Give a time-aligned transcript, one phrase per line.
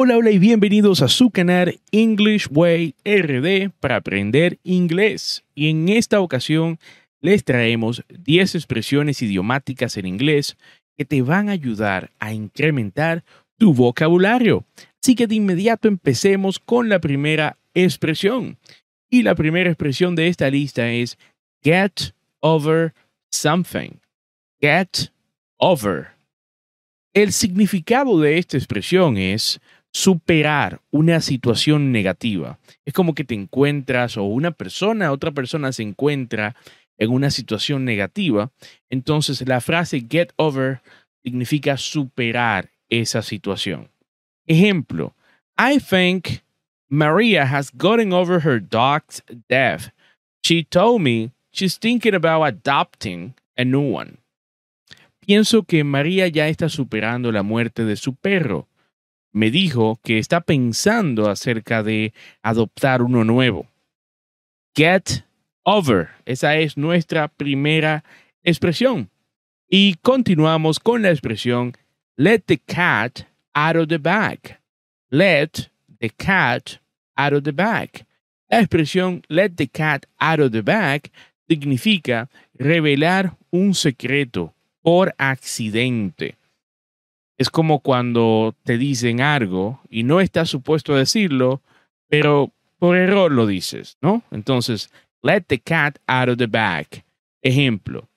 [0.00, 5.44] Hola, hola y bienvenidos a su canal English Way RD para aprender inglés.
[5.54, 6.78] Y en esta ocasión
[7.20, 10.56] les traemos 10 expresiones idiomáticas en inglés
[10.96, 13.24] que te van a ayudar a incrementar
[13.58, 14.64] tu vocabulario.
[15.02, 18.56] Así que de inmediato empecemos con la primera expresión.
[19.10, 21.18] Y la primera expresión de esta lista es
[21.62, 22.94] get over
[23.30, 23.98] something.
[24.60, 25.10] Get
[25.58, 26.08] over.
[27.14, 29.60] El significado de esta expresión es
[29.92, 32.58] superar una situación negativa.
[32.84, 36.54] Es como que te encuentras o una persona, otra persona se encuentra
[36.98, 38.50] en una situación negativa.
[38.90, 40.80] Entonces la frase get over
[41.24, 43.90] significa superar esa situación.
[44.46, 45.14] Ejemplo,
[45.58, 46.42] I think
[46.88, 49.90] Maria has gotten over her dog's death.
[50.42, 54.18] She told me she's thinking about adopting a new one.
[55.28, 58.66] Pienso que María ya está superando la muerte de su perro
[59.30, 63.68] me dijo que está pensando acerca de adoptar uno nuevo.
[64.74, 65.26] Get
[65.64, 66.08] over.
[66.24, 68.04] Esa es nuestra primera
[68.42, 69.10] expresión.
[69.68, 71.74] Y continuamos con la expresión
[72.16, 74.58] let the cat out of the bag.
[75.10, 76.80] Let the cat
[77.16, 78.06] out of the bag.
[78.48, 81.10] La expresión let the cat out of the bag
[81.46, 84.54] significa revelar un secreto
[84.88, 86.38] por accidente.
[87.36, 91.60] Es como cuando te dicen algo y no estás supuesto a decirlo,
[92.08, 94.22] pero por error lo dices, ¿no?
[94.30, 94.88] Entonces,
[95.22, 97.04] let the cat out of the bag.
[97.42, 98.08] Ejemplo.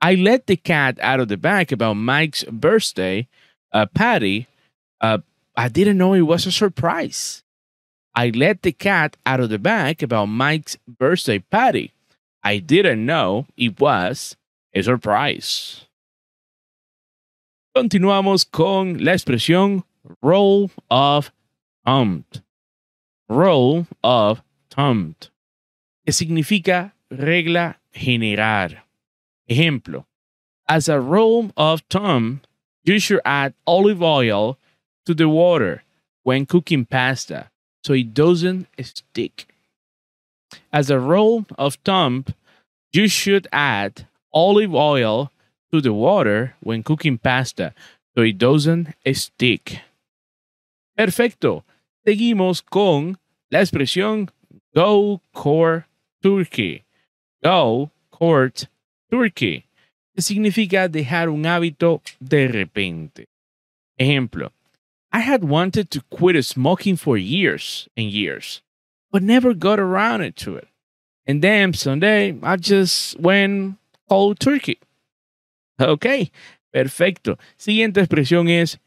[0.00, 3.26] I let the cat out of the bag about Mike's birthday
[3.72, 4.46] uh, party.
[5.00, 5.18] Uh,
[5.56, 7.42] I didn't know it was a surprise.
[8.14, 11.94] I let the cat out of the bag about Mike's birthday party.
[12.44, 14.36] I didn't know it was
[14.82, 15.86] surprise.
[17.74, 19.84] Continuamos con la expresión
[20.22, 21.30] roll of
[21.84, 22.24] thumb.
[23.28, 25.14] Roll of thumb.
[26.04, 28.76] Que significa regla general.
[29.48, 30.06] Ejemplo.
[30.68, 32.40] As a rule of thumb,
[32.82, 34.58] you should add olive oil
[35.04, 35.84] to the water
[36.22, 37.50] when cooking pasta
[37.84, 39.46] so it doesn't stick.
[40.72, 42.24] As a rule of thumb,
[42.92, 45.32] you should add olive oil
[45.72, 47.72] to the water when cooking pasta
[48.14, 49.80] so it doesn't stick.
[50.94, 51.64] Perfecto.
[52.06, 53.18] Seguimos con
[53.50, 54.28] la expresión
[54.74, 55.84] go court
[56.22, 56.84] turkey.
[57.42, 58.68] Go court
[59.10, 59.64] turkey.
[60.14, 63.26] Que significa dejar un hábito de repente.
[63.98, 64.52] Ejemplo.
[65.12, 68.60] I had wanted to quit smoking for years and years,
[69.10, 70.68] but never got around to it.
[71.26, 73.78] And then Sunday, I just went
[74.08, 74.78] cold turkey.
[75.78, 76.30] Ok,
[76.70, 77.38] perfecto.
[77.56, 78.78] Siguiente expresión es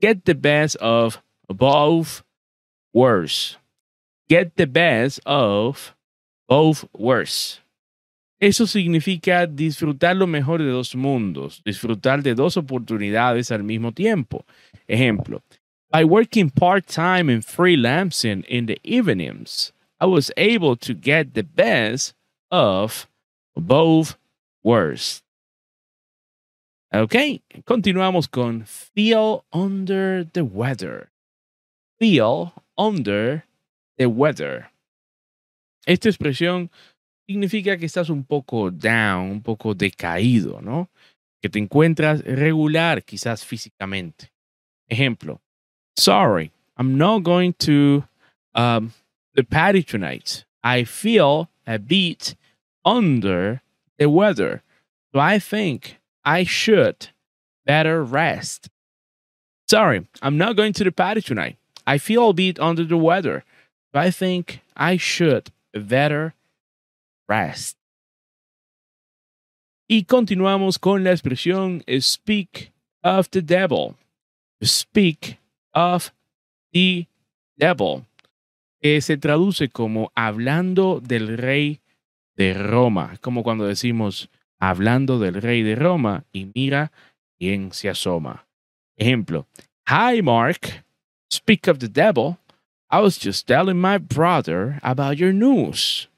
[0.00, 2.22] get the best of both
[2.92, 3.58] words.
[4.28, 5.94] Get the best of
[6.48, 7.60] both words.
[8.38, 14.44] Eso significa disfrutar lo mejor de dos mundos, disfrutar de dos oportunidades al mismo tiempo.
[14.86, 15.42] Ejemplo,
[15.90, 22.14] by working part-time and freelancing in the evenings, I was able to get the best
[22.50, 23.08] of
[23.56, 24.18] both
[24.66, 25.22] words.
[26.92, 27.14] Ok,
[27.64, 31.10] continuamos con feel under the weather.
[31.98, 33.44] Feel under
[33.96, 34.70] the weather.
[35.86, 36.70] Esta expresión
[37.28, 40.88] significa que estás un poco down, un poco decaído, ¿no?
[41.40, 44.32] Que te encuentras regular, quizás físicamente.
[44.88, 45.40] Ejemplo,
[45.96, 48.04] sorry, I'm not going to
[48.54, 48.92] um,
[49.34, 50.44] the party tonight.
[50.64, 52.36] I feel a bit
[52.84, 53.60] under
[53.98, 54.62] the weather.
[55.12, 57.08] So I think I should
[57.64, 58.68] better rest.
[59.68, 61.56] Sorry, I'm not going to the party tonight.
[61.86, 63.44] I feel a bit under the weather,
[63.92, 66.34] but I think I should better
[67.28, 67.76] rest.
[69.88, 72.72] Y continuamos con la expresión speak
[73.04, 73.94] of the devil.
[74.62, 75.38] Speak
[75.74, 76.12] of
[76.72, 77.06] the
[77.56, 78.04] devil,
[78.82, 81.80] que se traduce como hablando del rey
[82.36, 84.28] de Roma, como cuando decimos
[84.58, 86.92] hablando del rey de Roma y mira
[87.38, 88.46] quién se asoma.
[88.96, 89.46] Ejemplo,
[89.88, 90.84] Hi Mark,
[91.32, 92.38] speak of the devil.
[92.90, 96.08] I was just telling my brother about your news.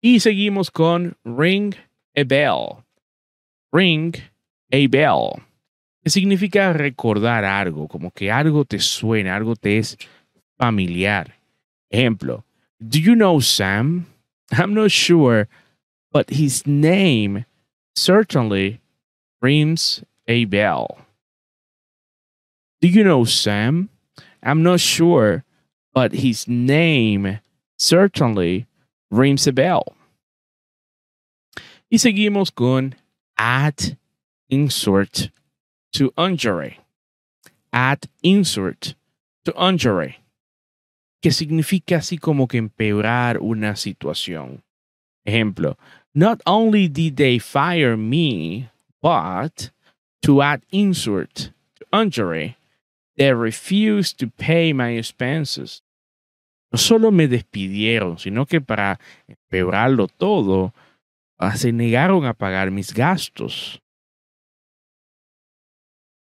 [0.00, 1.74] Y seguimos con ring
[2.16, 2.84] a bell.
[3.72, 4.14] Ring
[4.72, 5.42] a bell.
[6.02, 9.98] Que significa recordar algo, como que algo te suena, algo te es
[10.56, 11.34] familiar.
[11.90, 12.44] Ejemplo,
[12.86, 14.06] Do you know Sam?
[14.52, 15.48] I'm not sure
[16.12, 17.44] but his name
[17.94, 18.80] certainly
[19.40, 20.98] rings a bell.
[22.80, 23.88] Do you know Sam?
[24.42, 25.44] I'm not sure,
[25.92, 27.40] but his name
[27.76, 28.66] certainly
[29.10, 29.94] rings a bell.
[31.90, 32.94] Y seguimos con
[33.36, 33.96] add
[34.50, 35.30] insert
[35.92, 36.78] to injury.
[37.72, 38.94] Add insert
[39.44, 40.18] to injury.
[41.20, 44.62] Que significa así como que empeorar una situación.
[45.24, 45.76] Ejemplo,
[46.14, 48.70] not only did they fire me,
[49.02, 49.70] but
[50.22, 52.56] to add insult to injury,
[53.16, 55.82] they refused to pay my expenses.
[56.70, 60.74] No solo me despidieron, sino que para empeorarlo todo,
[61.38, 63.80] ah, se negaron a pagar mis gastos.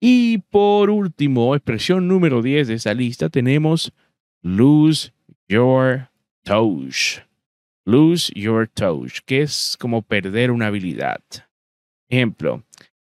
[0.00, 3.92] Y por último, expresión número 10 de esa lista, tenemos
[4.42, 5.10] lose
[5.48, 6.08] your
[6.44, 7.22] touch.
[7.86, 11.20] Lose your touch, que es como perder una habilidad.
[12.12, 12.62] Ejemplo,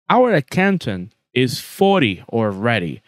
[0.10, 3.02] our accountant is 40 already,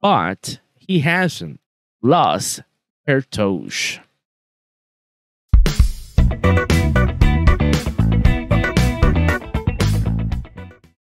[0.00, 1.60] but he hasn't
[2.02, 2.62] lost
[3.06, 4.00] her touch.